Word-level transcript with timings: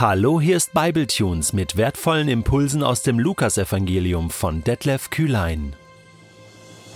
Hallo, 0.00 0.40
hier 0.40 0.56
ist 0.56 0.74
Bibletunes 0.74 1.52
mit 1.52 1.76
wertvollen 1.76 2.28
Impulsen 2.28 2.84
aus 2.84 3.02
dem 3.02 3.18
Lukasevangelium 3.18 4.30
von 4.30 4.62
Detlef 4.62 5.10
Kühlein. 5.10 5.74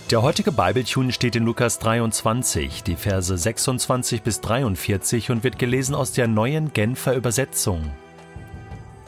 Der 0.09 0.21
heutige 0.21 0.53
Bibletune 0.53 1.11
steht 1.11 1.35
in 1.35 1.43
Lukas 1.43 1.79
23, 1.79 2.81
die 2.81 2.95
Verse 2.95 3.37
26 3.37 4.21
bis 4.21 4.39
43 4.39 5.31
und 5.31 5.43
wird 5.43 5.59
gelesen 5.59 5.95
aus 5.95 6.13
der 6.13 6.29
neuen 6.29 6.71
Genfer 6.71 7.13
Übersetzung. 7.13 7.91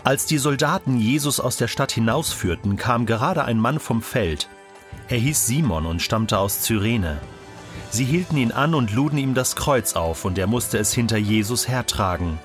Als 0.03 0.25
die 0.25 0.39
Soldaten 0.39 0.99
Jesus 0.99 1.39
aus 1.39 1.55
der 1.55 1.69
Stadt 1.69 1.93
hinausführten, 1.93 2.75
kam 2.75 3.05
gerade 3.05 3.45
ein 3.45 3.61
Mann 3.61 3.79
vom 3.79 4.01
Feld. 4.01 4.49
Er 5.07 5.19
hieß 5.19 5.47
Simon 5.47 5.85
und 5.85 6.01
stammte 6.01 6.37
aus 6.37 6.63
Cyrene. 6.63 7.21
Sie 7.91 8.03
hielten 8.03 8.35
ihn 8.35 8.51
an 8.51 8.75
und 8.75 8.93
luden 8.93 9.17
ihm 9.17 9.35
das 9.35 9.55
Kreuz 9.55 9.93
auf, 9.93 10.25
und 10.25 10.37
er 10.37 10.47
musste 10.47 10.79
es 10.79 10.93
hinter 10.93 11.15
Jesus 11.15 11.69
hertragen. 11.69 12.39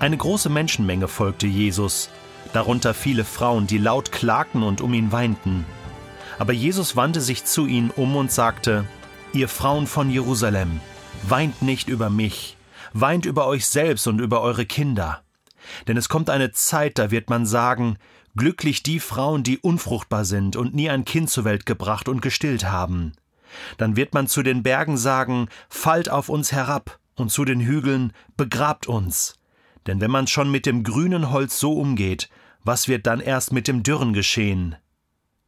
Eine 0.00 0.16
große 0.16 0.48
Menschenmenge 0.48 1.08
folgte 1.08 1.46
Jesus, 1.46 2.08
darunter 2.54 2.94
viele 2.94 3.22
Frauen, 3.22 3.66
die 3.66 3.76
laut 3.76 4.10
klagten 4.10 4.62
und 4.62 4.80
um 4.80 4.94
ihn 4.94 5.12
weinten. 5.12 5.66
Aber 6.38 6.54
Jesus 6.54 6.96
wandte 6.96 7.20
sich 7.20 7.44
zu 7.44 7.66
ihnen 7.66 7.90
um 7.90 8.16
und 8.16 8.32
sagte, 8.32 8.86
Ihr 9.34 9.46
Frauen 9.46 9.86
von 9.86 10.08
Jerusalem, 10.08 10.80
weint 11.28 11.60
nicht 11.60 11.90
über 11.90 12.08
mich, 12.08 12.56
weint 12.94 13.26
über 13.26 13.46
euch 13.46 13.66
selbst 13.66 14.06
und 14.06 14.20
über 14.20 14.40
eure 14.40 14.64
Kinder. 14.64 15.20
Denn 15.86 15.98
es 15.98 16.08
kommt 16.08 16.30
eine 16.30 16.50
Zeit, 16.50 16.98
da 16.98 17.10
wird 17.10 17.28
man 17.28 17.44
sagen, 17.44 17.98
Glücklich 18.36 18.82
die 18.82 19.00
Frauen, 19.00 19.42
die 19.42 19.58
unfruchtbar 19.58 20.24
sind 20.24 20.56
und 20.56 20.74
nie 20.74 20.88
ein 20.88 21.04
Kind 21.04 21.28
zur 21.28 21.44
Welt 21.44 21.66
gebracht 21.66 22.08
und 22.08 22.22
gestillt 22.22 22.64
haben. 22.64 23.12
Dann 23.76 23.96
wird 23.96 24.14
man 24.14 24.28
zu 24.28 24.42
den 24.42 24.62
Bergen 24.62 24.96
sagen, 24.96 25.48
Fallt 25.68 26.08
auf 26.08 26.30
uns 26.30 26.52
herab, 26.52 26.98
und 27.16 27.30
zu 27.30 27.44
den 27.44 27.60
Hügeln, 27.60 28.14
Begrabt 28.38 28.86
uns. 28.86 29.39
Denn 29.90 30.00
wenn 30.00 30.12
man 30.12 30.28
schon 30.28 30.52
mit 30.52 30.66
dem 30.66 30.84
grünen 30.84 31.32
Holz 31.32 31.58
so 31.58 31.72
umgeht, 31.72 32.30
was 32.62 32.86
wird 32.86 33.08
dann 33.08 33.18
erst 33.18 33.52
mit 33.52 33.66
dem 33.66 33.82
Dürren 33.82 34.12
geschehen? 34.12 34.76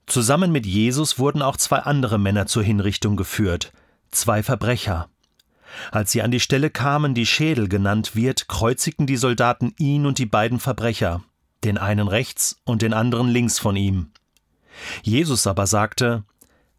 Zusammen 0.06 0.50
mit 0.50 0.66
Jesus 0.66 1.20
wurden 1.20 1.42
auch 1.42 1.56
zwei 1.56 1.78
andere 1.78 2.18
Männer 2.18 2.46
zur 2.46 2.64
Hinrichtung 2.64 3.14
geführt, 3.14 3.72
zwei 4.10 4.42
Verbrecher. 4.42 5.08
Als 5.92 6.10
sie 6.10 6.22
an 6.22 6.32
die 6.32 6.40
Stelle 6.40 6.70
kamen, 6.70 7.14
die 7.14 7.24
Schädel 7.24 7.68
genannt 7.68 8.16
wird, 8.16 8.48
kreuzigten 8.48 9.06
die 9.06 9.16
Soldaten 9.16 9.74
ihn 9.78 10.06
und 10.06 10.18
die 10.18 10.26
beiden 10.26 10.58
Verbrecher, 10.58 11.22
den 11.62 11.78
einen 11.78 12.08
rechts 12.08 12.56
und 12.64 12.82
den 12.82 12.94
anderen 12.94 13.28
links 13.28 13.60
von 13.60 13.76
ihm. 13.76 14.10
Jesus 15.04 15.46
aber 15.46 15.68
sagte 15.68 16.24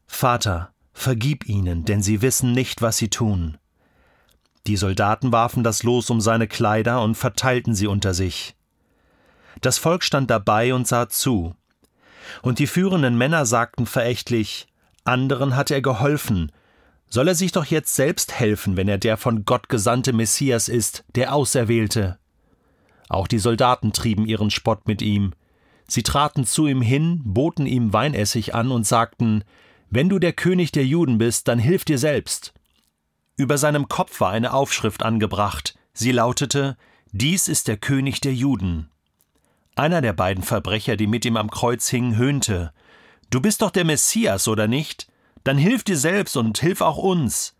Vater, 0.05 0.73
vergib 0.91 1.47
ihnen, 1.47 1.85
denn 1.85 2.01
sie 2.01 2.21
wissen 2.21 2.51
nicht, 2.51 2.81
was 2.81 2.97
sie 2.97 3.09
tun. 3.09 3.57
Die 4.65 4.77
Soldaten 4.77 5.31
warfen 5.31 5.63
das 5.63 5.83
Los 5.83 6.09
um 6.09 6.21
seine 6.21 6.47
Kleider 6.47 7.01
und 7.01 7.15
verteilten 7.15 7.75
sie 7.75 7.87
unter 7.87 8.13
sich. 8.13 8.55
Das 9.61 9.77
Volk 9.77 10.03
stand 10.03 10.29
dabei 10.29 10.73
und 10.73 10.87
sah 10.87 11.09
zu. 11.09 11.55
Und 12.41 12.59
die 12.59 12.67
führenden 12.67 13.17
Männer 13.17 13.45
sagten 13.45 13.85
verächtlich, 13.85 14.67
anderen 15.03 15.55
hat 15.57 15.69
er 15.69 15.81
geholfen, 15.81 16.51
soll 17.09 17.27
er 17.27 17.35
sich 17.35 17.51
doch 17.51 17.65
jetzt 17.65 17.93
selbst 17.93 18.39
helfen, 18.39 18.77
wenn 18.77 18.87
er 18.87 18.97
der 18.97 19.17
von 19.17 19.45
Gott 19.45 19.69
gesandte 19.69 20.13
Messias 20.13 20.69
ist, 20.69 21.03
der 21.15 21.35
Auserwählte. 21.35 22.17
Auch 23.09 23.27
die 23.27 23.39
Soldaten 23.39 23.91
trieben 23.91 24.25
ihren 24.25 24.49
Spott 24.49 24.87
mit 24.87 25.01
ihm. 25.01 25.33
Sie 25.87 26.01
traten 26.01 26.45
zu 26.45 26.65
ihm 26.65 26.81
hin, 26.81 27.21
boten 27.25 27.67
ihm 27.67 27.91
Weinessig 27.91 28.55
an 28.55 28.71
und 28.71 28.87
sagten, 28.87 29.43
Wenn 29.89 30.09
du 30.09 30.17
der 30.17 30.33
König 30.33 30.71
der 30.71 30.85
Juden 30.85 31.17
bist, 31.17 31.49
dann 31.49 31.59
hilf 31.59 31.85
dir 31.85 31.99
selbst. 31.99 32.53
Über 33.35 33.57
seinem 33.57 33.89
Kopf 33.89 34.19
war 34.19 34.31
eine 34.31 34.53
Aufschrift 34.53 35.03
angebracht. 35.03 35.75
Sie 35.93 36.11
lautete 36.11 36.77
Dies 37.11 37.47
ist 37.47 37.67
der 37.67 37.77
König 37.77 38.21
der 38.21 38.33
Juden. 38.33 38.89
Einer 39.75 40.01
der 40.01 40.13
beiden 40.13 40.43
Verbrecher, 40.43 40.95
die 40.95 41.07
mit 41.07 41.25
ihm 41.25 41.37
am 41.37 41.49
Kreuz 41.49 41.89
hingen, 41.89 42.15
höhnte 42.15 42.73
Du 43.31 43.41
bist 43.41 43.63
doch 43.63 43.71
der 43.71 43.85
Messias, 43.85 44.47
oder 44.47 44.67
nicht? 44.67 45.07
Dann 45.43 45.57
hilf 45.57 45.83
dir 45.83 45.97
selbst 45.97 46.37
und 46.37 46.59
hilf 46.59 46.81
auch 46.81 46.97
uns. 46.97 47.55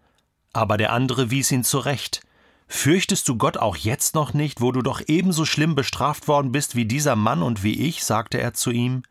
Aber 0.54 0.78
der 0.78 0.94
andere 0.94 1.32
wies 1.32 1.52
ihn 1.52 1.64
zurecht. 1.64 2.22
Fürchtest 2.68 3.28
du 3.28 3.38
Gott 3.38 3.58
auch 3.58 3.76
jetzt 3.76 4.14
noch 4.14 4.34
nicht, 4.34 4.62
wo 4.62 4.72
du 4.72 4.84
doch 4.84 5.02
ebenso 5.08 5.46
schlimm 5.46 5.74
bestraft 5.74 6.28
worden 6.28 6.52
bist 6.52 6.76
wie 6.76 6.86
dieser 6.86 7.16
Mann 7.16 7.42
und 7.42 7.64
wie 7.64 7.88
ich? 7.88 8.04
sagte 8.04 8.40
er 8.40 8.54
zu 8.54 8.70
ihm. 8.70 9.02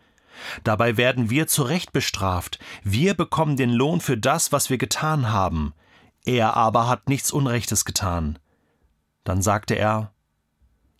Dabei 0.62 0.96
werden 0.96 1.28
wir 1.30 1.48
zurecht 1.48 1.92
bestraft. 1.92 2.60
Wir 2.84 3.14
bekommen 3.14 3.56
den 3.56 3.70
Lohn 3.70 4.00
für 4.00 4.16
das, 4.16 4.52
was 4.52 4.70
wir 4.70 4.78
getan 4.78 5.30
haben. 5.30 5.74
Er 6.24 6.56
aber 6.56 6.88
hat 6.88 7.08
nichts 7.08 7.32
Unrechtes 7.32 7.84
getan. 7.84 8.38
Dann 9.24 9.42
sagte 9.42 9.74
er 9.74 10.12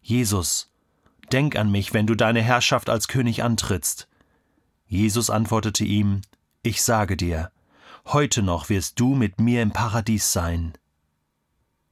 Jesus, 0.00 0.72
denk 1.30 1.56
an 1.56 1.70
mich, 1.70 1.94
wenn 1.94 2.06
du 2.06 2.14
deine 2.14 2.42
Herrschaft 2.42 2.90
als 2.90 3.08
König 3.08 3.42
antrittst. 3.42 4.08
Jesus 4.86 5.30
antwortete 5.30 5.84
ihm 5.84 6.22
Ich 6.62 6.82
sage 6.82 7.16
dir, 7.16 7.50
heute 8.06 8.42
noch 8.42 8.68
wirst 8.68 8.98
du 8.98 9.14
mit 9.14 9.40
mir 9.40 9.62
im 9.62 9.70
Paradies 9.70 10.32
sein. 10.32 10.72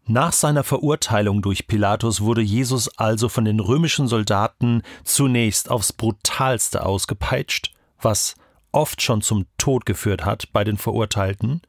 Nach 0.06 0.32
seiner 0.32 0.64
Verurteilung 0.64 1.40
durch 1.40 1.68
Pilatus 1.68 2.20
wurde 2.20 2.40
Jesus 2.40 2.88
also 2.98 3.28
von 3.28 3.44
den 3.44 3.60
römischen 3.60 4.08
Soldaten 4.08 4.82
zunächst 5.04 5.70
aufs 5.70 5.92
brutalste 5.92 6.84
ausgepeitscht, 6.84 7.72
was 8.00 8.34
oft 8.72 9.02
schon 9.02 9.22
zum 9.22 9.46
Tod 9.56 9.86
geführt 9.86 10.24
hat 10.24 10.52
bei 10.52 10.64
den 10.64 10.78
Verurteilten, 10.78 11.62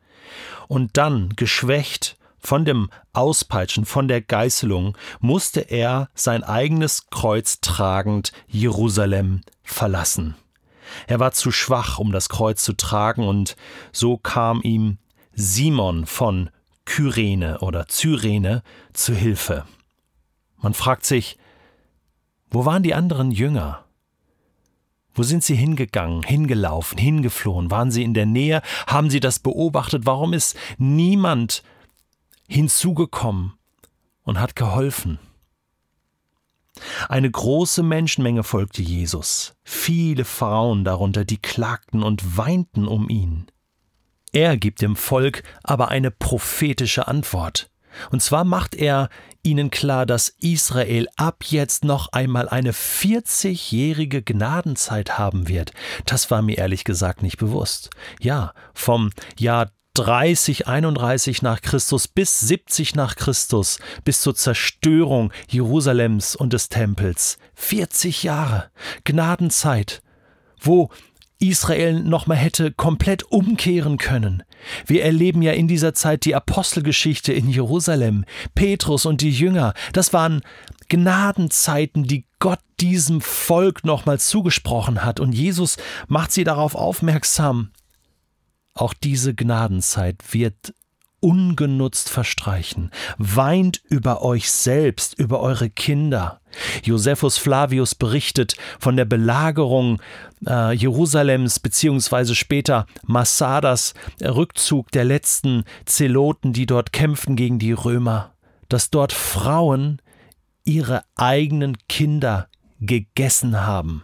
und 0.68 0.98
dann, 0.98 1.36
geschwächt 1.36 2.18
von 2.40 2.66
dem 2.66 2.90
Auspeitschen, 3.14 3.86
von 3.86 4.08
der 4.08 4.22
Geißelung, 4.22 4.98
musste 5.20 5.62
er 5.62 6.10
sein 6.16 6.44
eigenes 6.44 7.08
Kreuz 7.10 7.62
tragend 7.62 8.32
Jerusalem 8.48 9.42
verlassen. 9.64 10.36
Er 11.08 11.20
war 11.20 11.32
zu 11.32 11.52
schwach, 11.52 12.00
um 12.00 12.12
das 12.12 12.30
Kreuz 12.30 12.64
zu 12.64 12.74
tragen, 12.74 13.28
und 13.28 13.56
so 13.92 14.18
kam 14.18 14.62
ihm 14.62 14.98
Simon 15.34 16.06
von 16.06 16.50
Kyrene 16.86 17.60
oder 17.60 17.88
Cyrene 17.88 18.64
zu 18.94 19.14
Hilfe. 19.14 19.66
Man 20.58 20.74
fragt 20.74 21.06
sich, 21.06 21.38
wo 22.50 22.66
waren 22.66 22.84
die 22.84 22.94
anderen 22.94 23.32
Jünger? 23.32 23.86
Wo 25.14 25.24
sind 25.24 25.44
sie 25.44 25.56
hingegangen, 25.56 26.24
hingelaufen, 26.24 26.98
hingeflohen? 26.98 27.70
Waren 27.72 27.92
sie 27.92 28.04
in 28.04 28.14
der 28.14 28.26
Nähe? 28.26 28.62
Haben 28.88 29.10
sie 29.10 29.20
das 29.20 29.40
beobachtet? 29.40 30.06
Warum 30.06 30.34
ist 30.34 30.56
niemand 30.78 31.64
hinzugekommen 32.48 33.54
und 34.24 34.40
hat 34.40 34.56
geholfen? 34.56 35.20
Eine 37.10 37.30
große 37.30 37.84
Menschenmenge 37.84 38.44
folgte 38.44 38.82
Jesus, 38.82 39.56
viele 39.64 40.26
Frauen 40.26 40.84
darunter, 40.84 41.26
die 41.26 41.38
klagten 41.38 42.04
und 42.04 42.38
weinten 42.38 42.88
um 42.88 43.10
ihn. 43.10 43.48
Er 44.32 44.56
gibt 44.58 44.82
dem 44.82 44.96
Volk 44.96 45.44
aber 45.64 45.90
eine 45.90 46.12
prophetische 46.12 47.08
Antwort. 47.08 47.71
Und 48.12 48.22
zwar 48.22 48.44
macht 48.44 48.76
er 48.76 49.10
ihnen 49.44 49.72
klar, 49.72 50.06
dass 50.06 50.30
Israel 50.40 51.08
ab 51.16 51.44
jetzt 51.46 51.84
noch 51.84 52.12
einmal 52.12 52.48
eine 52.50 52.72
40-jährige 52.74 54.22
Gnadenzeit 54.22 55.18
haben 55.18 55.48
wird. 55.48 55.72
Das 56.06 56.30
war 56.30 56.42
mir 56.42 56.58
ehrlich 56.58 56.84
gesagt 56.84 57.24
nicht 57.24 57.38
bewusst. 57.38 57.90
Ja, 58.20 58.54
vom 58.74 59.10
Jahr 59.40 59.72
30, 59.96 60.68
31 60.68 61.42
nach 61.42 61.62
Christus 61.62 62.08
bis 62.08 62.40
70 62.40 62.96
nach 62.96 63.16
Christus, 63.16 63.80
bis 64.06 64.22
zur 64.22 64.36
Zerstörung 64.36 65.34
Jerusalems 65.50 66.36
und 66.36 66.54
des 66.54 66.70
Tempels. 66.70 67.38
40 67.56 68.24
Jahre 68.24 68.72
Gnadenzeit, 69.04 70.02
wo 70.62 70.90
Israel 71.42 72.02
nochmal 72.02 72.38
hätte 72.38 72.72
komplett 72.72 73.24
umkehren 73.24 73.98
können. 73.98 74.44
Wir 74.86 75.04
erleben 75.04 75.42
ja 75.42 75.52
in 75.52 75.68
dieser 75.68 75.94
Zeit 75.94 76.26
die 76.26 76.36
Apostelgeschichte 76.36 77.34
in 77.34 77.50
Jerusalem. 77.50 78.26
Petrus 78.56 79.06
und 79.06 79.22
die 79.22 79.32
Jünger, 79.32 79.74
das 79.94 80.14
waren 80.14 80.42
Gnadenzeiten, 80.90 82.04
die 82.04 82.26
Gott 82.40 82.60
diesem 82.80 83.22
Volk 83.22 83.84
nochmal 83.84 84.20
zugesprochen 84.20 85.04
hat. 85.04 85.20
Und 85.20 85.34
Jesus 85.34 85.78
macht 86.08 86.32
sie 86.32 86.44
darauf 86.44 86.76
aufmerksam. 86.76 87.72
Auch 88.74 88.94
diese 88.94 89.34
Gnadenzeit 89.34 90.22
wird 90.32 90.74
ungenutzt 91.20 92.10
verstreichen. 92.10 92.92
Weint 93.18 93.82
über 93.88 94.22
euch 94.22 94.52
selbst, 94.52 95.18
über 95.18 95.40
eure 95.40 95.70
Kinder. 95.70 96.41
Josephus 96.84 97.38
Flavius 97.38 97.96
berichtet 97.96 98.56
von 98.80 98.96
der 98.96 99.06
Belagerung 99.06 100.02
äh, 100.46 100.74
Jerusalems 100.74 101.60
beziehungsweise 101.60 102.36
später 102.36 102.86
Massadas, 103.06 103.94
Rückzug 104.22 104.92
der 104.92 105.06
letzten 105.06 105.64
Zeloten, 105.86 106.54
die 106.54 106.66
dort 106.66 106.94
kämpften 106.94 107.36
gegen 107.36 107.60
die 107.60 107.74
Römer, 107.74 108.34
dass 108.70 108.90
dort 108.90 109.14
Frauen 109.14 110.02
ihre 110.64 111.04
eigenen 111.16 111.78
Kinder 111.88 112.48
gegessen 112.80 113.62
haben. 113.62 114.04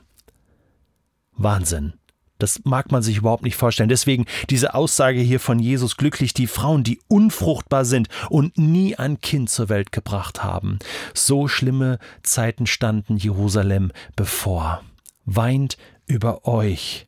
Wahnsinn. 1.33 1.96
Das 2.37 2.61
mag 2.63 2.91
man 2.91 3.03
sich 3.03 3.17
überhaupt 3.17 3.43
nicht 3.43 3.55
vorstellen. 3.55 3.89
Deswegen 3.89 4.25
diese 4.49 4.73
Aussage 4.73 5.19
hier 5.19 5.39
von 5.39 5.59
Jesus, 5.59 5.97
glücklich 5.97 6.33
die 6.33 6.47
Frauen, 6.47 6.83
die 6.83 6.99
unfruchtbar 7.07 7.85
sind 7.85 8.07
und 8.29 8.57
nie 8.57 8.95
ein 8.95 9.19
Kind 9.21 9.49
zur 9.49 9.69
Welt 9.69 9.91
gebracht 9.91 10.43
haben. 10.43 10.79
So 11.13 11.47
schlimme 11.47 11.99
Zeiten 12.23 12.67
standen 12.67 13.17
Jerusalem 13.17 13.91
bevor. 14.15 14.83
Weint 15.25 15.77
über 16.05 16.45
euch 16.45 17.07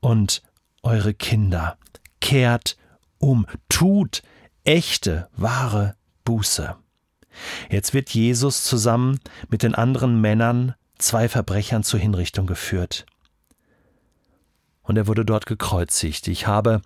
und 0.00 0.42
eure 0.82 1.14
Kinder. 1.14 1.76
Kehrt 2.20 2.76
um, 3.18 3.46
tut 3.68 4.22
echte, 4.64 5.28
wahre 5.36 5.96
Buße. 6.24 6.76
Jetzt 7.70 7.94
wird 7.94 8.10
Jesus 8.10 8.64
zusammen 8.64 9.18
mit 9.48 9.62
den 9.62 9.74
anderen 9.74 10.20
Männern, 10.20 10.74
zwei 10.98 11.28
Verbrechern 11.28 11.84
zur 11.84 12.00
Hinrichtung 12.00 12.46
geführt 12.46 13.06
und 14.88 14.96
er 14.96 15.06
wurde 15.06 15.24
dort 15.24 15.46
gekreuzigt. 15.46 16.26
Ich 16.26 16.46
habe 16.46 16.80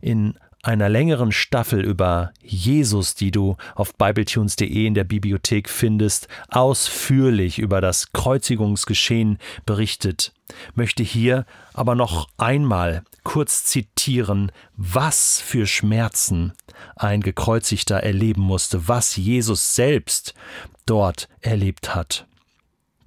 in 0.00 0.34
einer 0.62 0.88
längeren 0.88 1.30
Staffel 1.30 1.80
über 1.80 2.32
Jesus, 2.42 3.14
die 3.14 3.30
du 3.30 3.56
auf 3.76 3.94
bibletunes.de 3.94 4.86
in 4.86 4.94
der 4.94 5.04
Bibliothek 5.04 5.68
findest, 5.70 6.26
ausführlich 6.48 7.60
über 7.60 7.80
das 7.80 8.12
Kreuzigungsgeschehen 8.12 9.38
berichtet, 9.64 10.32
möchte 10.74 11.04
hier 11.04 11.46
aber 11.72 11.94
noch 11.94 12.28
einmal 12.36 13.04
kurz 13.22 13.64
zitieren, 13.64 14.50
was 14.76 15.40
für 15.40 15.68
Schmerzen 15.68 16.52
ein 16.96 17.20
Gekreuzigter 17.20 17.98
erleben 17.98 18.42
musste, 18.42 18.88
was 18.88 19.14
Jesus 19.14 19.76
selbst 19.76 20.34
dort 20.84 21.28
erlebt 21.40 21.94
hat. 21.94 22.26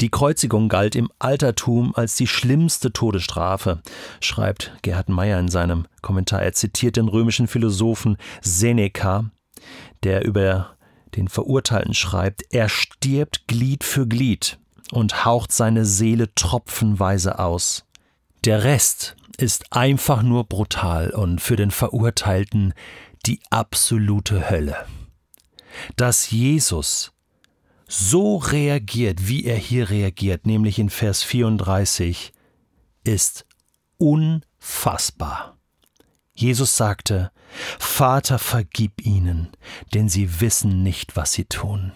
Die 0.01 0.09
Kreuzigung 0.09 0.69
galt 0.69 0.95
im 0.95 1.11
Altertum 1.19 1.93
als 1.93 2.15
die 2.15 2.27
schlimmste 2.27 2.93
Todesstrafe, 2.93 3.81
schreibt 4.21 4.71
Gerhard 4.81 5.09
Meyer 5.09 5.39
in 5.39 5.49
seinem 5.49 5.87
Kommentar. 6.01 6.41
Er 6.41 6.53
zitiert 6.53 6.95
den 6.95 7.09
römischen 7.09 7.47
Philosophen 7.47 8.17
Seneca, 8.41 9.29
der 10.03 10.23
über 10.23 10.77
den 11.15 11.27
Verurteilten 11.27 11.93
schreibt, 11.93 12.43
er 12.51 12.69
stirbt 12.69 13.47
Glied 13.47 13.83
für 13.83 14.07
Glied 14.07 14.57
und 14.91 15.25
haucht 15.25 15.51
seine 15.51 15.83
Seele 15.83 16.33
tropfenweise 16.33 17.39
aus. 17.39 17.85
Der 18.45 18.63
Rest 18.63 19.17
ist 19.37 19.73
einfach 19.73 20.21
nur 20.21 20.45
brutal 20.45 21.09
und 21.09 21.41
für 21.41 21.55
den 21.55 21.71
Verurteilten 21.71 22.73
die 23.25 23.39
absolute 23.49 24.49
Hölle. 24.49 24.77
Dass 25.97 26.31
Jesus 26.31 27.11
so 27.89 28.37
reagiert, 28.37 29.27
wie 29.27 29.45
er 29.45 29.57
hier 29.57 29.89
reagiert, 29.89 30.45
nämlich 30.45 30.77
in 30.77 30.89
Vers 30.89 31.23
34, 31.23 32.31
ist 33.03 33.45
unfassbar. 33.97 35.57
Jesus 36.33 36.77
sagte, 36.77 37.31
Vater, 37.79 38.37
vergib 38.37 39.03
ihnen, 39.03 39.49
denn 39.93 40.07
sie 40.07 40.39
wissen 40.39 40.83
nicht, 40.83 41.15
was 41.15 41.33
sie 41.33 41.45
tun. 41.45 41.91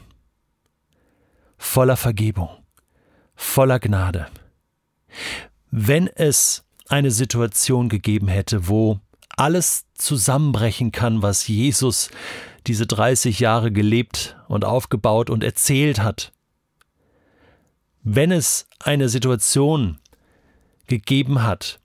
Voller 1.57 1.95
Vergebung, 1.95 2.49
voller 3.35 3.79
Gnade. 3.79 4.27
Wenn 5.69 6.07
es 6.07 6.65
eine 6.89 7.11
Situation 7.11 7.87
gegeben 7.87 8.27
hätte, 8.27 8.67
wo 8.67 8.99
alles 9.37 9.85
zusammenbrechen 9.93 10.91
kann, 10.91 11.21
was 11.21 11.47
Jesus 11.47 12.09
diese 12.67 12.87
30 12.87 13.39
Jahre 13.39 13.71
gelebt 13.71 14.37
und 14.47 14.65
aufgebaut 14.65 15.29
und 15.29 15.43
erzählt 15.43 16.01
hat. 16.01 16.31
Wenn 18.01 18.31
es 18.31 18.67
eine 18.79 19.09
Situation 19.09 19.99
gegeben 20.87 21.43
hat, 21.43 21.79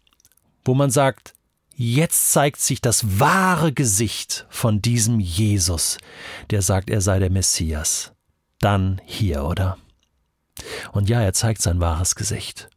wo 0.64 0.74
man 0.74 0.90
sagt, 0.90 1.34
jetzt 1.74 2.32
zeigt 2.32 2.60
sich 2.60 2.80
das 2.80 3.20
wahre 3.20 3.72
Gesicht 3.72 4.46
von 4.50 4.82
diesem 4.82 5.20
Jesus, 5.20 5.98
der 6.50 6.62
sagt, 6.62 6.90
er 6.90 7.00
sei 7.00 7.18
der 7.18 7.30
Messias, 7.30 8.12
dann 8.58 9.00
hier, 9.04 9.44
oder? 9.44 9.78
Und 10.92 11.08
ja, 11.08 11.20
er 11.20 11.32
zeigt 11.32 11.62
sein 11.62 11.80
wahres 11.80 12.16
Gesicht. 12.16 12.68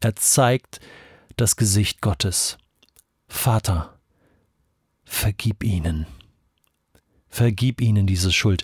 Er 0.00 0.14
zeigt 0.14 0.80
das 1.36 1.56
Gesicht 1.56 2.00
Gottes. 2.00 2.58
Vater, 3.26 3.98
vergib 5.04 5.64
ihnen. 5.64 6.06
Vergib 7.36 7.82
ihnen 7.82 8.06
diese 8.06 8.32
Schuld. 8.32 8.62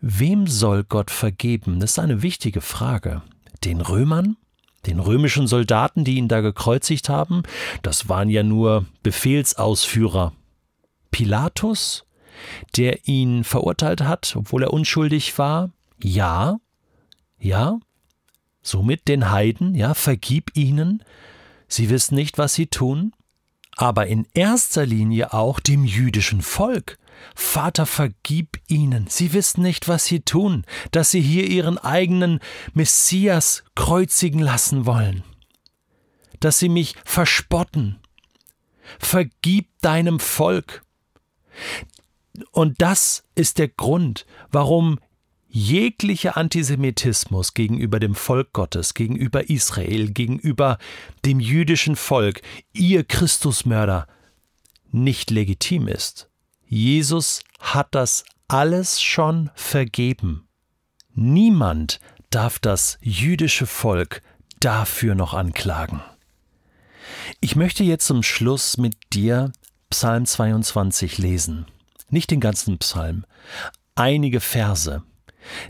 Wem 0.00 0.46
soll 0.46 0.84
Gott 0.84 1.10
vergeben? 1.10 1.80
Das 1.80 1.90
ist 1.90 1.98
eine 1.98 2.22
wichtige 2.22 2.60
Frage. 2.60 3.22
Den 3.64 3.80
Römern? 3.80 4.36
Den 4.86 5.00
römischen 5.00 5.48
Soldaten, 5.48 6.04
die 6.04 6.18
ihn 6.18 6.28
da 6.28 6.40
gekreuzigt 6.40 7.08
haben? 7.08 7.42
Das 7.82 8.08
waren 8.08 8.28
ja 8.28 8.44
nur 8.44 8.86
Befehlsausführer. 9.02 10.34
Pilatus, 11.10 12.04
der 12.76 13.08
ihn 13.08 13.42
verurteilt 13.42 14.02
hat, 14.02 14.36
obwohl 14.36 14.62
er 14.62 14.72
unschuldig 14.72 15.36
war? 15.36 15.70
Ja. 16.00 16.60
Ja. 17.40 17.80
Somit 18.62 19.08
den 19.08 19.32
Heiden, 19.32 19.74
ja, 19.74 19.94
vergib 19.94 20.56
ihnen. 20.56 21.02
Sie 21.66 21.90
wissen 21.90 22.14
nicht, 22.14 22.38
was 22.38 22.54
sie 22.54 22.68
tun. 22.68 23.14
Aber 23.76 24.06
in 24.06 24.28
erster 24.32 24.86
Linie 24.86 25.32
auch 25.32 25.58
dem 25.58 25.84
jüdischen 25.84 26.40
Volk. 26.40 26.98
Vater, 27.34 27.86
vergib 27.86 28.58
ihnen. 28.68 29.06
Sie 29.08 29.32
wissen 29.32 29.62
nicht, 29.62 29.88
was 29.88 30.04
sie 30.04 30.20
tun, 30.20 30.64
dass 30.90 31.10
sie 31.10 31.20
hier 31.20 31.46
ihren 31.46 31.78
eigenen 31.78 32.40
Messias 32.74 33.64
kreuzigen 33.74 34.40
lassen 34.40 34.86
wollen, 34.86 35.22
dass 36.40 36.58
sie 36.58 36.68
mich 36.68 36.94
verspotten. 37.04 37.98
Vergib 38.98 39.68
deinem 39.80 40.20
Volk. 40.20 40.82
Und 42.50 42.80
das 42.82 43.24
ist 43.34 43.58
der 43.58 43.68
Grund, 43.68 44.26
warum 44.50 44.98
jeglicher 45.48 46.38
Antisemitismus 46.38 47.52
gegenüber 47.52 48.00
dem 48.00 48.14
Volk 48.14 48.54
Gottes, 48.54 48.94
gegenüber 48.94 49.50
Israel, 49.50 50.10
gegenüber 50.10 50.78
dem 51.26 51.40
jüdischen 51.40 51.94
Volk, 51.94 52.40
ihr 52.72 53.04
Christusmörder, 53.04 54.08
nicht 54.90 55.30
legitim 55.30 55.88
ist. 55.88 56.31
Jesus 56.74 57.42
hat 57.60 57.88
das 57.94 58.24
alles 58.48 59.02
schon 59.02 59.50
vergeben. 59.54 60.48
Niemand 61.12 62.00
darf 62.30 62.58
das 62.58 62.96
jüdische 63.02 63.66
Volk 63.66 64.22
dafür 64.58 65.14
noch 65.14 65.34
anklagen. 65.34 66.00
Ich 67.42 67.56
möchte 67.56 67.84
jetzt 67.84 68.06
zum 68.06 68.22
Schluss 68.22 68.78
mit 68.78 68.96
dir 69.12 69.52
Psalm 69.90 70.24
22 70.24 71.18
lesen. 71.18 71.66
Nicht 72.08 72.30
den 72.30 72.40
ganzen 72.40 72.78
Psalm, 72.78 73.26
einige 73.94 74.40
Verse. 74.40 75.02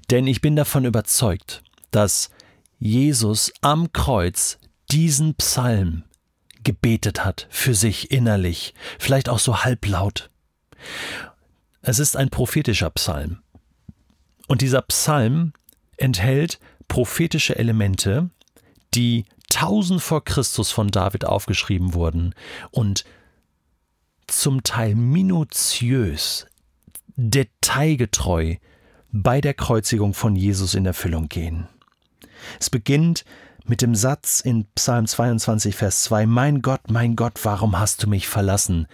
Denn 0.09 0.29
ich 0.29 0.41
bin 0.41 0.55
davon 0.55 0.85
überzeugt, 0.85 1.65
dass 1.91 2.31
Jesus 2.79 3.53
am 3.61 3.93
Kreuz 3.93 4.57
diesen 4.93 5.35
Psalm 5.35 6.05
gebetet 6.63 7.25
hat 7.25 7.49
für 7.51 7.75
sich 7.75 8.13
innerlich, 8.13 8.73
vielleicht 9.01 9.29
auch 9.29 9.41
so 9.41 9.65
halblaut. 9.65 10.29
Es 11.83 11.99
ist 11.99 12.17
ein 12.17 12.31
prophetischer 12.31 12.91
Psalm. 12.91 13.43
Und 14.49 14.63
dieser 14.63 14.83
Psalm 14.83 15.53
enthält 15.97 16.59
prophetische 16.89 17.57
Elemente, 17.57 18.31
die 18.95 19.25
tausend 19.49 20.03
vor 20.03 20.25
Christus 20.25 20.71
von 20.71 20.89
David 20.89 21.25
aufgeschrieben 21.25 21.95
wurden 21.95 22.35
und 22.71 23.05
zum 24.27 24.63
Teil 24.63 24.95
minutiös, 24.95 26.47
detailgetreu 27.17 28.57
bei 29.11 29.41
der 29.41 29.55
Kreuzigung 29.55 30.15
von 30.15 30.37
Jesus 30.37 30.75
in 30.75 30.87
Erfüllung 30.87 31.29
gehen. 31.29 31.69
Es 32.59 32.71
beginnt 32.71 33.25
mit 33.67 33.83
dem 33.83 33.95
Satz 33.95 34.41
in 34.41 34.67
Psalm 34.75 35.07
22, 35.07 35.75
Vers 35.75 36.03
2, 36.05 36.27
Mein 36.27 36.63
Gott, 36.63 36.91
mein 36.91 37.17
Gott, 37.17 37.41
warum 37.45 37.79
hast 37.79 38.03
du 38.03 38.09
mich 38.09 38.29
verlassen? 38.29 38.87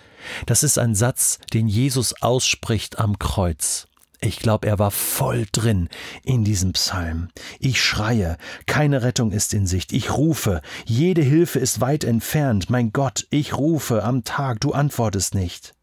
Das 0.47 0.63
ist 0.63 0.79
ein 0.79 0.95
Satz, 0.95 1.39
den 1.53 1.69
Jesus 1.69 2.23
ausspricht 2.23 2.99
am 2.99 3.19
Kreuz. 3.19 3.89
Ich 4.21 4.41
glaube, 4.41 4.67
er 4.67 4.79
war 4.81 4.91
voll 4.91 5.47
drin 5.53 5.89
in 6.25 6.43
diesem 6.43 6.73
Psalm. 6.73 7.29
Ich 7.61 7.81
schreie, 7.81 8.37
keine 8.67 9.03
Rettung 9.03 9.31
ist 9.31 9.55
in 9.55 9.67
Sicht. 9.67 9.93
Ich 9.93 10.13
rufe, 10.13 10.61
jede 10.85 11.23
Hilfe 11.23 11.61
ist 11.61 11.81
weit 11.81 12.03
entfernt. 12.03 12.69
Mein 12.69 12.93
Gott, 12.93 13.27
ich 13.31 13.57
rufe 13.57 14.03
am 14.03 14.25
Tag, 14.25 14.61
du 14.61 14.73
antwortest 14.73 15.35
nicht. 15.35 15.75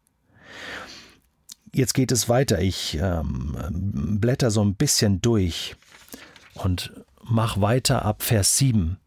Jetzt 1.72 1.94
geht 1.94 2.12
es 2.12 2.28
weiter. 2.28 2.60
Ich 2.60 2.98
ähm, 3.00 4.18
blätter 4.20 4.50
so 4.50 4.62
ein 4.62 4.74
bisschen 4.74 5.22
durch 5.22 5.76
und 6.54 6.92
mach 7.28 7.60
weiter 7.60 8.04
ab 8.04 8.22
Vers 8.22 8.56
7. 8.58 8.98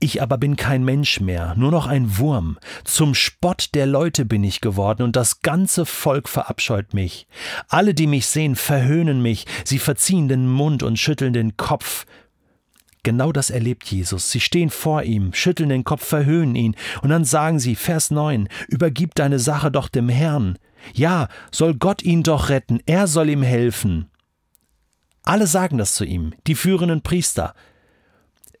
Ich 0.00 0.20
aber 0.20 0.38
bin 0.38 0.56
kein 0.56 0.84
Mensch 0.84 1.20
mehr, 1.20 1.54
nur 1.56 1.70
noch 1.70 1.86
ein 1.86 2.18
Wurm. 2.18 2.58
Zum 2.84 3.14
Spott 3.14 3.70
der 3.74 3.86
Leute 3.86 4.24
bin 4.24 4.42
ich 4.42 4.60
geworden, 4.60 5.02
und 5.02 5.14
das 5.14 5.40
ganze 5.42 5.86
Volk 5.86 6.28
verabscheut 6.28 6.94
mich. 6.94 7.26
Alle, 7.68 7.94
die 7.94 8.06
mich 8.06 8.26
sehen, 8.26 8.56
verhöhnen 8.56 9.22
mich, 9.22 9.46
sie 9.64 9.78
verziehen 9.78 10.28
den 10.28 10.48
Mund 10.48 10.82
und 10.82 10.98
schütteln 10.98 11.32
den 11.32 11.56
Kopf. 11.56 12.06
Genau 13.04 13.32
das 13.32 13.50
erlebt 13.50 13.90
Jesus. 13.90 14.30
Sie 14.30 14.40
stehen 14.40 14.70
vor 14.70 15.02
ihm, 15.02 15.32
schütteln 15.32 15.68
den 15.68 15.84
Kopf, 15.84 16.04
verhöhnen 16.04 16.54
ihn, 16.54 16.76
und 17.02 17.10
dann 17.10 17.24
sagen 17.24 17.58
sie, 17.58 17.74
Vers 17.74 18.10
9, 18.10 18.48
übergib 18.68 19.14
deine 19.14 19.38
Sache 19.38 19.70
doch 19.70 19.88
dem 19.88 20.08
Herrn. 20.08 20.58
Ja, 20.94 21.28
soll 21.52 21.74
Gott 21.74 22.02
ihn 22.02 22.22
doch 22.22 22.48
retten, 22.48 22.80
er 22.86 23.06
soll 23.06 23.30
ihm 23.30 23.42
helfen. 23.42 24.11
Alle 25.22 25.46
sagen 25.46 25.78
das 25.78 25.94
zu 25.94 26.04
ihm, 26.04 26.34
die 26.46 26.54
führenden 26.54 27.02
Priester, 27.02 27.54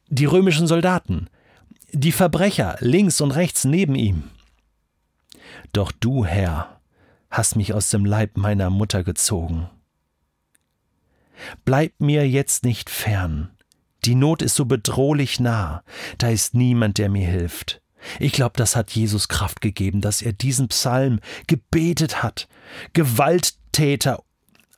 die 0.08 0.26
römischen 0.26 0.66
Soldaten, 0.66 1.28
die 1.92 2.12
Verbrecher 2.12 2.76
links 2.80 3.20
und 3.20 3.32
rechts 3.32 3.64
neben 3.64 3.94
ihm. 3.94 4.30
Doch 5.72 5.92
du, 5.92 6.24
Herr, 6.24 6.80
hast 7.30 7.56
mich 7.56 7.72
aus 7.74 7.90
dem 7.90 8.04
Leib 8.04 8.36
meiner 8.36 8.70
Mutter 8.70 9.02
gezogen. 9.04 9.68
Bleib 11.64 11.94
mir 11.98 12.28
jetzt 12.28 12.64
nicht 12.64 12.90
fern. 12.90 13.50
Die 14.04 14.14
Not 14.14 14.42
ist 14.42 14.54
so 14.54 14.64
bedrohlich 14.64 15.40
nah, 15.40 15.82
da 16.18 16.28
ist 16.28 16.54
niemand, 16.54 16.98
der 16.98 17.08
mir 17.08 17.26
hilft. 17.26 17.80
Ich 18.18 18.32
glaube, 18.32 18.54
das 18.56 18.74
hat 18.74 18.90
Jesus 18.90 19.28
Kraft 19.28 19.60
gegeben, 19.60 20.00
dass 20.00 20.22
er 20.22 20.32
diesen 20.32 20.68
Psalm 20.68 21.20
gebetet 21.46 22.22
hat. 22.22 22.48
Gewalttäter 22.92 24.22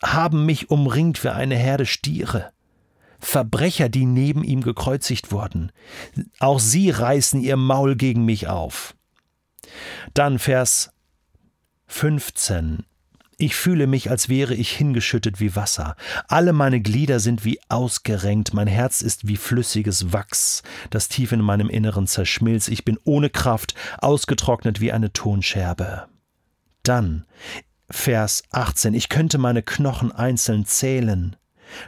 haben 0.03 0.47
mich 0.47 0.71
umringt 0.71 1.23
wie 1.25 1.29
eine 1.29 1.57
Herde 1.57 1.87
Stiere. 1.87 2.53
Verbrecher, 3.21 3.89
die 3.89 4.05
neben 4.05 4.45
ihm 4.45 4.61
gekreuzigt 4.61 5.33
wurden. 5.33 5.73
Auch 6.39 6.61
sie 6.61 6.91
reißen 6.91 7.41
ihr 7.41 7.57
Maul 7.57 7.97
gegen 7.97 8.25
mich 8.25 8.49
auf. 8.49 8.95
Dann 10.13 10.39
Vers 10.39 10.91
15. 11.87 12.85
Ich 13.37 13.57
fühle 13.57 13.87
mich, 13.87 14.11
als 14.11 14.29
wäre 14.29 14.55
ich 14.55 14.71
hingeschüttet 14.71 15.41
wie 15.41 15.57
Wasser. 15.57 15.97
Alle 16.29 16.53
meine 16.53 16.81
Glieder 16.81 17.19
sind 17.19 17.45
wie 17.45 17.59
ausgerenkt, 17.69 18.55
mein 18.55 18.69
Herz 18.69 19.01
ist 19.01 19.27
wie 19.27 19.37
flüssiges 19.37 20.13
Wachs, 20.13 20.63
das 20.91 21.09
tief 21.09 21.33
in 21.33 21.41
meinem 21.41 21.69
Inneren 21.69 22.07
zerschmilzt. 22.07 22.69
Ich 22.69 22.85
bin 22.85 22.99
ohne 23.05 23.31
Kraft, 23.31 23.75
ausgetrocknet 23.99 24.81
wie 24.81 24.93
eine 24.93 25.13
Tonscherbe. 25.13 26.07
Dann 26.85 27.25
Vers 27.95 28.43
18. 28.51 28.93
Ich 28.93 29.09
könnte 29.09 29.39
meine 29.39 29.63
Knochen 29.63 30.13
einzeln 30.13 30.67
zählen. 30.67 31.37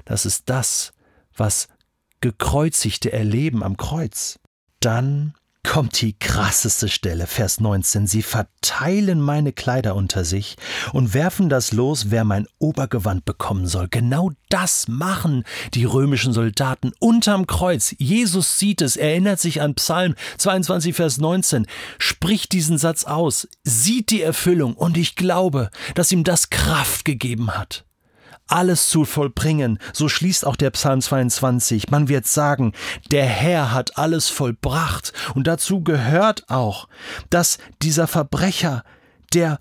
Das 0.06 0.24
ist 0.24 0.48
das, 0.48 0.92
was 1.36 1.68
Gekreuzigte 2.20 3.12
erleben 3.12 3.62
am 3.62 3.76
Kreuz. 3.76 4.38
Dann 4.80 5.34
kommt 5.66 6.00
die 6.00 6.16
krasseste 6.18 6.88
Stelle, 6.88 7.26
Vers 7.26 7.60
19. 7.60 8.06
Sie 8.06 8.22
verteilen 8.22 9.20
meine 9.20 9.52
Kleider 9.52 9.96
unter 9.96 10.24
sich 10.24 10.56
und 10.92 11.12
werfen 11.12 11.48
das 11.48 11.72
los, 11.72 12.10
wer 12.10 12.24
mein 12.24 12.46
Obergewand 12.58 13.24
bekommen 13.24 13.66
soll. 13.66 13.88
Genau 13.88 14.30
das 14.48 14.86
machen 14.88 15.44
die 15.74 15.84
römischen 15.84 16.32
Soldaten 16.32 16.92
unterm 17.00 17.46
Kreuz. 17.46 17.94
Jesus 17.98 18.58
sieht 18.58 18.80
es, 18.80 18.96
erinnert 18.96 19.40
sich 19.40 19.60
an 19.60 19.74
Psalm 19.74 20.14
22, 20.38 20.94
Vers 20.94 21.18
19, 21.18 21.66
spricht 21.98 22.52
diesen 22.52 22.78
Satz 22.78 23.04
aus, 23.04 23.48
sieht 23.64 24.10
die 24.10 24.22
Erfüllung 24.22 24.74
und 24.74 24.96
ich 24.96 25.16
glaube, 25.16 25.70
dass 25.94 26.12
ihm 26.12 26.24
das 26.24 26.50
Kraft 26.50 27.04
gegeben 27.04 27.50
hat 27.50 27.86
alles 28.48 28.88
zu 28.88 29.04
vollbringen. 29.04 29.78
So 29.92 30.08
schließt 30.08 30.46
auch 30.46 30.56
der 30.56 30.70
Psalm 30.70 31.00
22. 31.00 31.90
Man 31.90 32.08
wird 32.08 32.26
sagen, 32.26 32.72
der 33.10 33.26
Herr 33.26 33.72
hat 33.72 33.98
alles 33.98 34.28
vollbracht. 34.28 35.12
Und 35.34 35.46
dazu 35.46 35.82
gehört 35.82 36.48
auch, 36.48 36.88
dass 37.30 37.58
dieser 37.82 38.06
Verbrecher, 38.06 38.84
der 39.34 39.58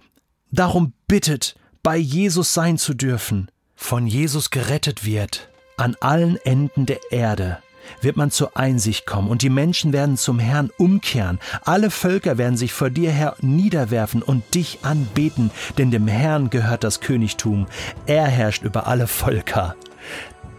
darum 0.52 0.94
bittet, 1.08 1.56
bei 1.84 1.98
Jesus 1.98 2.54
sein 2.54 2.78
zu 2.78 2.94
dürfen, 2.94 3.50
von 3.76 4.08
Jesus 4.08 4.50
gerettet 4.50 5.06
wird, 5.06 5.50
an 5.78 5.96
allen 6.00 6.38
Enden 6.38 6.86
der 6.86 7.00
Erde 7.12 7.60
wird 8.02 8.18
man 8.18 8.32
zur 8.32 8.58
Einsicht 8.58 9.06
kommen 9.06 9.30
und 9.30 9.42
die 9.42 9.50
Menschen 9.50 9.94
werden 9.94 10.18
zum 10.18 10.40
Herrn 10.40 10.72
umkehren. 10.78 11.40
Alle 11.64 11.90
Völker 11.92 12.38
werden 12.38 12.58
sich 12.58 12.74
vor 12.74 12.90
dir, 12.90 13.12
Herr, 13.12 13.36
niederwerfen 13.42 14.22
und 14.22 14.54
dich 14.54 14.80
anbeten, 14.84 15.52
denn 15.78 15.92
dem 15.92 16.08
Herrn 16.08 16.50
gehört 16.50 16.84
das 16.84 17.00
Königtum. 17.00 17.68
Er 18.06 18.28
herrscht 18.28 18.64
über 18.64 18.88
alle 18.88 19.08
Völker. 19.08 19.76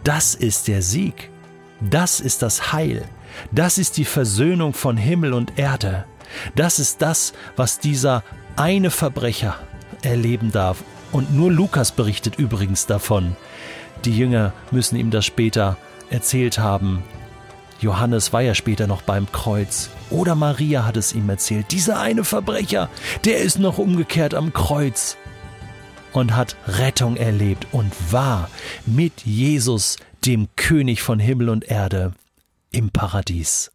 Das 0.04 0.34
ist 0.34 0.68
der 0.68 0.82
Sieg. 0.82 1.30
Das 1.80 2.20
ist 2.20 2.42
das 2.42 2.72
Heil. 2.72 3.04
Das 3.52 3.78
ist 3.78 3.96
die 3.96 4.04
Versöhnung 4.04 4.72
von 4.72 4.96
Himmel 4.96 5.32
und 5.32 5.58
Erde. 5.58 6.04
Das 6.54 6.78
ist 6.78 7.02
das, 7.02 7.32
was 7.56 7.78
dieser 7.78 8.22
eine 8.56 8.90
Verbrecher 8.90 9.56
erleben 10.02 10.52
darf. 10.52 10.82
Und 11.12 11.34
nur 11.34 11.52
Lukas 11.52 11.92
berichtet 11.92 12.36
übrigens 12.36 12.86
davon. 12.86 13.36
Die 14.04 14.16
Jünger 14.16 14.52
müssen 14.70 14.96
ihm 14.96 15.10
das 15.10 15.24
später 15.24 15.76
erzählt 16.10 16.58
haben. 16.58 17.02
Johannes 17.80 18.32
war 18.32 18.40
ja 18.40 18.54
später 18.54 18.86
noch 18.86 19.02
beim 19.02 19.30
Kreuz. 19.32 19.90
Oder 20.10 20.34
Maria 20.34 20.84
hat 20.84 20.96
es 20.96 21.12
ihm 21.12 21.28
erzählt. 21.28 21.66
Dieser 21.70 22.00
eine 22.00 22.24
Verbrecher, 22.24 22.88
der 23.24 23.38
ist 23.38 23.58
noch 23.58 23.78
umgekehrt 23.78 24.34
am 24.34 24.52
Kreuz 24.52 25.16
und 26.12 26.34
hat 26.34 26.56
Rettung 26.66 27.16
erlebt 27.16 27.66
und 27.72 27.92
war 28.10 28.48
mit 28.86 29.22
Jesus, 29.24 29.96
dem 30.24 30.48
König 30.56 31.02
von 31.02 31.18
Himmel 31.18 31.50
und 31.50 31.64
Erde, 31.64 32.12
im 32.72 32.90
Paradies. 32.90 33.70